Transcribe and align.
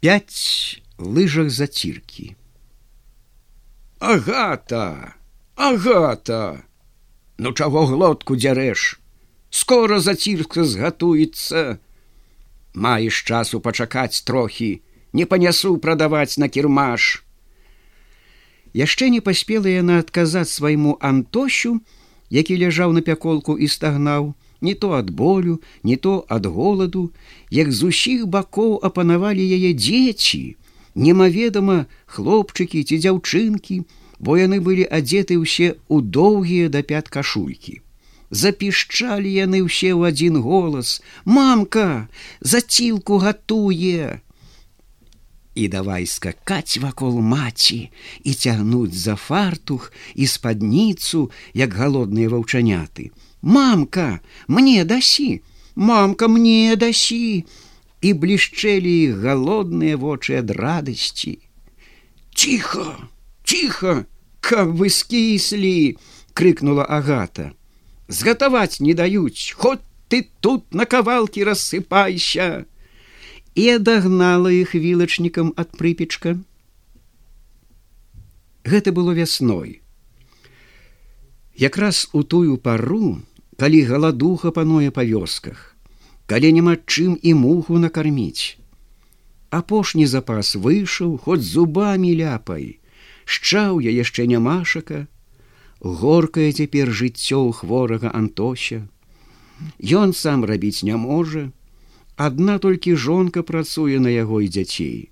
пять 0.00 0.82
лыжах 0.98 1.50
заціркі. 1.50 2.36
Агата 3.98 5.18
агата! 5.58 6.62
Ну 7.38 7.52
чаго 7.52 7.86
глотку 7.86 8.38
дзярэш? 8.38 8.98
Скоро 9.50 9.98
зацірка 9.98 10.64
згатуецца. 10.64 11.78
Маеш 12.74 13.22
часу 13.26 13.60
пачакаць 13.60 14.22
трохі 14.22 14.82
не 15.12 15.26
панясу 15.26 15.78
прадаваць 15.78 16.38
на 16.38 16.48
кірмаш. 16.48 17.24
Яшчэ 18.74 19.10
не 19.10 19.20
паспела 19.20 19.66
яна 19.66 19.98
адказаць 19.98 20.52
свайму 20.52 20.98
антощу 21.00 21.80
які 22.30 22.58
ляжаў 22.60 22.92
на 22.92 23.00
пяколку 23.00 23.56
і 23.58 23.66
стагнаў 23.66 24.34
не 24.60 24.74
то 24.74 24.92
ад 25.00 25.10
болю 25.10 25.60
не 25.82 25.96
то 25.96 26.24
ад 26.28 26.46
голаду 26.46 27.10
як 27.50 27.72
з 27.72 27.92
усіх 27.92 28.26
бакоў 28.26 28.78
апанавалі 28.90 29.44
яе 29.58 29.72
дзеці 29.74 30.42
немаведама 30.94 31.78
хлопчыкі 32.06 32.82
ці 32.82 32.98
дзяўчынкі 33.04 33.82
бо 34.18 34.36
яны 34.38 34.58
былі 34.60 34.86
адзеты 34.98 35.38
ўсе 35.38 35.74
ў 35.86 36.02
доўгія 36.02 36.68
да 36.74 36.82
пят 36.82 37.08
кашулькі. 37.08 37.80
Запішчалі 38.30 39.30
яны 39.32 39.64
ўсе 39.64 39.94
ў 39.94 40.12
адзін 40.12 40.42
голас 40.44 41.00
мамка 41.24 42.08
зацілку 42.40 43.22
гатуе 43.24 44.20
і 45.58 45.66
давай 45.68 46.06
скакаць 46.06 46.78
вакол 46.78 47.18
маці 47.18 47.90
і 48.22 48.34
цягнуць 48.34 48.94
за 48.94 49.16
фартух 49.18 49.90
і 50.14 50.26
спадніцу 50.30 51.30
як 51.54 51.74
галодныя 51.74 52.30
ваўчаняты. 52.30 53.10
Мамка 53.42 54.20
мне 54.46 54.84
дасі 54.84 55.42
мамка 55.74 56.28
мне 56.30 56.76
дасі 56.78 57.42
і 58.02 58.14
блішчэлі 58.22 59.18
галодныя 59.26 59.98
вочы 59.98 60.38
ад 60.38 60.54
радасці. 60.54 61.34
Ціха 62.34 63.10
ціха 63.42 64.06
каб 64.40 64.78
вы 64.78 64.94
скіслі 64.94 65.98
крыкнула 66.38 66.86
агата. 66.86 67.50
Згатаваць 68.06 68.78
не 68.78 68.94
даюць 68.94 69.58
хоць 69.58 69.82
ты 70.08 70.22
тут 70.40 70.70
на 70.72 70.86
кавалкі 70.86 71.42
рассыпайся 71.50 72.64
і 73.58 73.64
адагнала 73.74 74.54
іх 74.54 74.74
вілачнікам 74.86 75.52
ад 75.64 75.74
прыпечка 75.80 76.36
гэта 78.74 78.94
было 79.00 79.18
вясной 79.18 79.80
якраз 81.68 82.06
у 82.12 82.22
тую 82.22 82.62
пару 82.68 83.18
калі 83.58 83.82
галадуха 83.90 84.54
пануе 84.54 84.90
па 84.94 85.02
вёсках, 85.02 85.74
калі 86.30 86.54
няма 86.54 86.78
чым 86.86 87.18
і 87.18 87.34
муху 87.34 87.78
накарміць. 87.82 88.54
Апошні 89.50 90.06
запас 90.06 90.54
выйшаў 90.54 91.18
хоць 91.24 91.42
зубамі 91.42 92.14
ляпай, 92.14 92.78
шчаў 93.24 93.82
я 93.82 93.90
яшчэ 93.90 94.28
нямашака, 94.30 95.06
горкае 95.82 96.52
цяпер 96.54 96.94
жыццё 96.94 97.50
хворага 97.50 98.14
Антося. 98.14 98.86
Ён 99.82 100.14
сам 100.14 100.46
рабіць 100.46 100.86
не 100.86 100.94
можа, 100.94 101.50
адна 102.18 102.58
толькі 102.58 102.98
жонка 102.98 103.42
працуе 103.46 104.02
на 104.02 104.10
яго 104.10 104.42
і 104.42 104.50
дзяцей. 104.50 105.10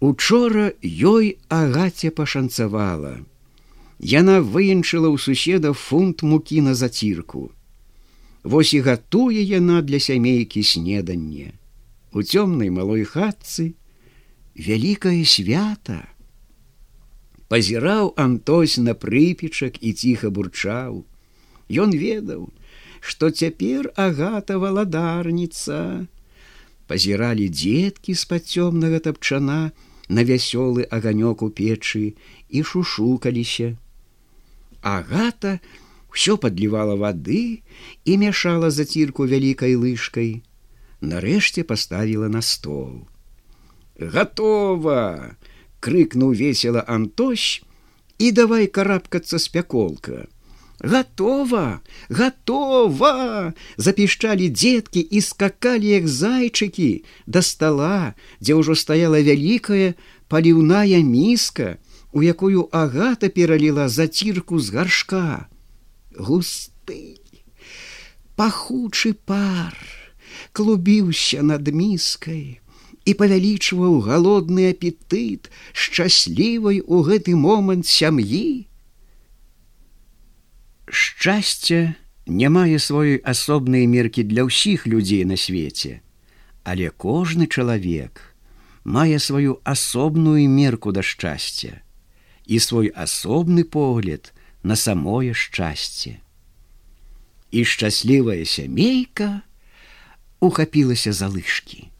Учора 0.00 0.72
ёй 0.82 1.38
агаце 1.48 2.10
пашанцавала, 2.10 3.16
Яна 3.98 4.40
выенчыла 4.44 5.08
ў 5.08 5.16
суседа 5.16 5.72
фунт 5.72 6.20
мукі 6.20 6.60
на 6.60 6.74
зацірку. 6.76 7.52
Вось 8.44 8.74
і 8.76 8.80
гатуе 8.84 9.40
яна 9.40 9.80
для 9.80 10.00
сямейкі 10.00 10.62
снеданне. 10.62 11.56
У 12.12 12.20
цёмнай 12.20 12.68
малой 12.68 13.08
хатцы 13.08 13.72
вялікае 14.52 15.24
свята. 15.24 16.04
Пазіраў 17.48 18.12
Антось 18.20 18.76
на 18.76 18.92
прыпечак 18.92 19.80
і 19.80 19.92
ціха 19.92 20.28
бурчаў. 20.28 21.08
Ён 21.72 21.90
ведаў, 21.96 22.52
што 23.00 23.30
цяпер 23.30 23.90
агата 23.96 24.58
валадарніца. 24.58 26.06
Пазіралі 26.86 27.48
дзеткі 27.50 28.14
з-пад 28.14 28.46
цёмнага 28.46 29.02
тапчана 29.02 29.72
на 30.08 30.22
вясёлы 30.22 30.86
аганёк 30.90 31.42
у 31.42 31.50
печы 31.50 32.14
і 32.48 32.62
шушукаліся. 32.62 33.74
Агата 34.82 35.58
ўсё 36.14 36.38
падлівала 36.38 36.94
вады 36.94 37.62
і 38.04 38.12
мяшала 38.22 38.70
зацірку 38.70 39.26
вялікай 39.26 39.74
лыжкай. 39.74 40.42
Нарэшце 41.00 41.66
паставіла 41.66 42.28
на 42.28 42.40
стол. 42.40 43.04
Гтова!— 43.98 45.36
крыкнуў 45.86 46.32
весела 46.34 46.82
Антощ 46.86 47.62
і 48.18 48.32
давай 48.32 48.66
карабкацца 48.66 49.38
з 49.38 49.46
Гтова, 50.80 51.80
готова! 52.10 53.52
запішчалі 53.76 54.48
дзеткі 54.48 55.00
і 55.00 55.20
скакалі 55.20 55.88
як 55.88 56.08
зайчыкі 56.08 57.04
да 57.26 57.42
стола, 57.42 58.12
дзе 58.40 58.60
ўжо 58.60 58.76
стаяла 58.76 59.22
вялікая 59.24 59.96
паліўная 60.28 61.00
міска, 61.00 61.80
у 62.12 62.20
якую 62.22 62.68
агата 62.72 63.28
пераліла 63.28 63.88
зацірку 63.88 64.60
з 64.60 64.70
гаршка. 64.76 65.48
Густы, 66.12 67.20
пахучы 68.36 69.16
пар, 69.16 69.72
клубіўся 70.52 71.40
над 71.40 71.72
міскай 71.72 72.60
і 73.06 73.12
павялічваў 73.16 74.00
галодны 74.04 74.68
апетыт 74.76 75.48
шчаслівай 75.72 76.84
у 76.84 77.00
гэты 77.00 77.32
момант 77.32 77.86
сям'і. 77.88 78.68
Шчасце 80.86 81.94
не 82.26 82.48
мае 82.48 82.78
сваёй 82.78 83.18
асобнай 83.22 83.86
меркі 83.90 84.22
для 84.22 84.46
ўсіх 84.46 84.86
людзей 84.86 85.24
на 85.26 85.36
свеце, 85.38 86.00
але 86.62 86.90
кожны 86.90 87.46
чалавек 87.46 88.22
мае 88.86 89.18
сваю 89.18 89.58
асобную 89.64 90.46
мерку 90.48 90.94
да 90.94 91.02
шчасця 91.02 91.82
і 92.46 92.58
свой 92.62 92.94
асобны 92.94 93.64
погляд 93.64 94.30
на 94.62 94.76
самое 94.76 95.34
шчасце. 95.34 96.22
І 97.50 97.64
шчаслівая 97.64 98.44
сямейка 98.44 99.42
ухапілася 100.38 101.12
за 101.12 101.26
лыжкі. 101.26 101.90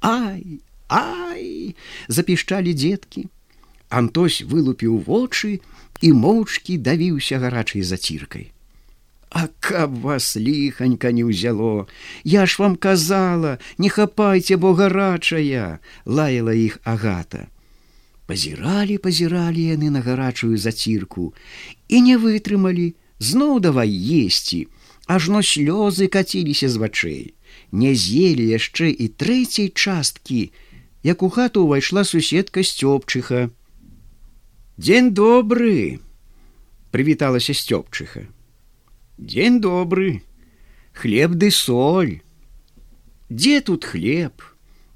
Ай, 0.00 0.62
ай! 0.86 1.74
запішчалі 2.08 2.74
дзеткі. 2.74 3.26
Антось 3.92 4.40
вылупіў 4.48 5.04
вочы 5.04 5.60
і 6.00 6.10
моўчкі 6.16 6.78
давіўся 6.80 7.38
гарачай 7.44 7.84
заціркай. 7.84 8.48
А 9.28 9.48
каб 9.60 10.00
вас 10.00 10.36
ліханька 10.36 11.12
не 11.12 11.24
ўзяло, 11.28 11.88
Я 12.24 12.46
ж 12.46 12.56
вам 12.58 12.76
казала, 12.76 13.58
не 13.76 13.88
хапайце, 13.88 14.56
бо 14.56 14.72
гарачая, 14.72 15.80
лаяла 16.04 16.56
іх 16.56 16.80
агата. 16.84 17.52
Пазіралі 18.26 18.96
пазіралі 18.96 19.60
яны 19.60 19.92
на 19.92 20.00
гарачую 20.00 20.56
зацірку 20.56 21.32
і 21.88 22.00
не 22.00 22.16
вытрымалі 22.16 22.96
зноў 23.20 23.60
давай 23.60 23.92
есці. 23.92 24.68
Ажно 25.04 25.44
слёзы 25.44 26.08
каціліся 26.08 26.68
з 26.72 26.76
вачэй. 26.80 27.24
Не 27.72 27.92
з'елі 27.92 28.48
яшчэ 28.56 28.88
і 28.88 29.08
трэцяй 29.20 29.68
часткі 29.68 30.48
як 31.02 31.22
у 31.22 31.28
хату 31.28 31.68
ўвайшла 31.68 32.04
суседка 32.08 32.64
сцёпчыха 32.64 33.52
дзень 34.76 35.12
добры 35.12 36.00
прывіталася 36.90 37.52
сцёпчыха 37.52 38.28
дзень 39.18 39.60
добры 39.60 40.22
хлеб 40.92 41.34
ды 41.34 41.50
соль. 41.50 42.20
Дзе 43.28 43.60
тут 43.60 43.84
хлеб? 43.84 44.42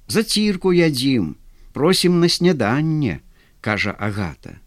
Зацірку 0.08 0.72
ядзім 0.72 1.36
просім 1.72 2.20
на 2.20 2.28
сняданне 2.28 3.20
кажа 3.60 3.90
агата. 3.90 4.60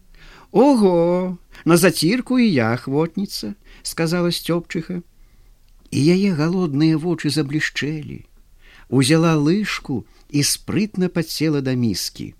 Ого 0.50 1.38
на 1.64 1.76
зацірку 1.76 2.38
і 2.38 2.50
я 2.50 2.72
ахвотніца 2.72 3.54
сказала 3.82 4.30
сцёпчыха 4.30 5.02
і 5.90 5.98
яе 5.98 6.34
галодныя 6.34 6.98
вочы 6.98 7.30
заблішчэлі. 7.30 8.26
Узяла 8.90 9.38
лыжку 9.38 10.04
і 10.30 10.42
спрытна 10.42 11.08
падсела 11.08 11.62
да 11.62 11.74
міскі 11.74 12.34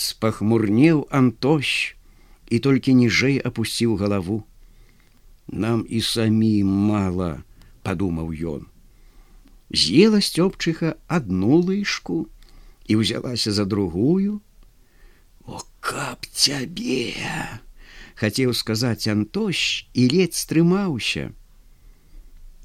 спахмурнеў 0.00 1.04
антощ 1.12 1.94
і 2.48 2.58
толькі 2.64 2.96
ніжэй 2.96 3.38
апусціў 3.44 3.96
галаву. 4.00 4.42
Нам 5.52 5.84
і 5.88 6.00
самім 6.00 6.68
мала 6.90 7.30
падумаў 7.84 8.32
ён. 8.32 8.62
З'ела 9.70 10.24
сцёпчыха 10.24 10.94
адну 11.06 11.60
лыжку 11.62 12.26
і 12.90 13.02
ўзялася 13.02 13.52
за 13.54 13.68
другую. 13.68 14.40
Каб 15.80 16.26
цябе 16.28 17.16
хацеў 18.20 18.52
сказаць 18.54 19.08
антощ 19.08 19.88
і 19.96 20.02
ледзь 20.12 20.44
стрымаўся. 20.44 21.32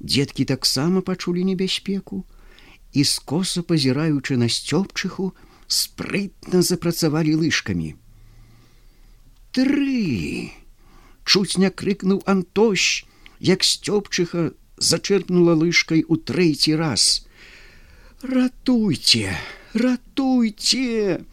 Дзеткі 0.04 0.44
таксама 0.44 1.00
пачулі 1.00 1.44
небяспеку 1.48 2.24
і 2.92 3.04
скоса 3.08 3.64
пазіраючы 3.64 4.36
на 4.36 4.52
сцёпчыху, 4.52 5.32
спрытна 5.66 6.62
запрацавалі 6.62 7.34
лыжкамі. 7.42 7.94
Тры! 9.52 10.52
Чуць 11.24 11.58
не 11.58 11.70
крыкнуў 11.70 12.22
Антощ, 12.26 13.04
як 13.40 13.64
сцёпчыха 13.64 14.52
зачерпнула 14.78 15.54
лыжкай 15.54 16.04
у 16.06 16.16
трэці 16.16 16.76
раз. 16.76 17.26
Ратуйце, 18.22 19.34
ратуйце! 19.74 21.24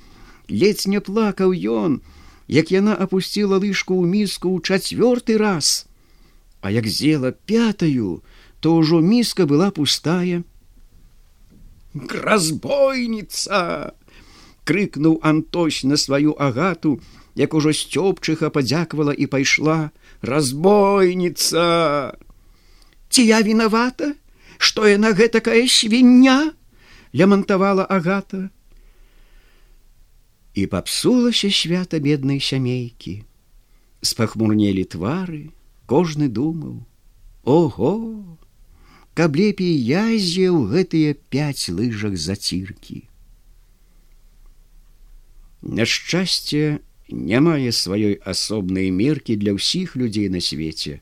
Ледзь 0.50 0.88
не 0.88 1.00
плакаў 1.00 1.54
ён, 1.54 2.02
як 2.48 2.72
яна 2.72 2.96
опусціла 2.96 3.60
лыжку 3.60 4.02
ў 4.02 4.08
міску 4.08 4.52
ў 4.52 4.64
чацвёрты 4.64 5.38
раз. 5.38 5.86
А 6.62 6.72
як 6.72 6.88
зела 6.88 7.32
пятаю, 7.32 8.24
то 8.60 8.80
ўжо 8.80 9.00
міска 9.00 9.46
была 9.46 9.72
пустая. 9.72 10.44
Гразбойніца! 11.94 13.94
Крыкнуў 14.64 15.20
Антось 15.22 15.84
на 15.84 15.98
сваю 15.98 16.36
агату, 16.40 17.00
як 17.36 17.54
ужо 17.54 17.74
сцёпчыха 17.74 18.50
падзяквала 18.50 19.14
і 19.14 19.28
пайшла. 19.28 19.92
Разбойніца! 20.22 22.14
Ці 23.10 23.22
я 23.26 23.42
вінавата? 23.42 24.14
Што 24.58 24.88
яна 24.88 25.12
гэтакая 25.14 25.68
свіння 25.68 26.54
лямантавала 27.14 27.86
агата. 27.90 28.50
І 30.54 30.68
папсулася 30.68 31.50
свята 31.52 32.00
беднай 32.00 32.40
сямейкі. 32.40 33.26
Спахмурнелі 34.02 34.84
твары 34.86 35.50
кожны 35.86 36.30
думаў. 36.30 36.86
Ого! 37.44 37.94
Каб 39.14 39.36
лепей 39.38 39.78
язеў 39.78 40.66
гэтыя 40.74 41.14
пяць 41.30 41.70
лыжах 41.70 42.18
заціркі 45.64 45.72
няшчасце 45.72 46.80
не 47.10 47.40
мае 47.40 47.72
сваёй 47.72 48.20
асобнай 48.26 48.92
меркі 48.92 49.36
для 49.40 49.54
ўсіх 49.56 49.96
людзей 49.96 50.30
на 50.30 50.42
свеце, 50.44 51.00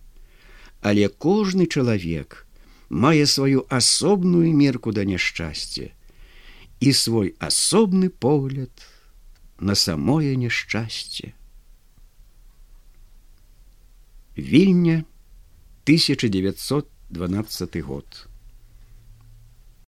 але 0.82 1.10
кожны 1.10 1.66
чалавек 1.66 2.46
мае 2.90 3.26
сваю 3.26 3.66
асобную 3.70 4.54
мерку 4.54 4.92
да 4.94 5.04
няшчасця 5.06 5.90
і 6.80 6.94
свой 6.94 7.34
асобны 7.40 8.10
погляд 8.10 8.72
на 9.60 9.76
самое 9.76 10.36
няшчасце. 10.36 11.34
Вільня 14.38 15.06
1912 15.86 17.82
год. 17.82 18.31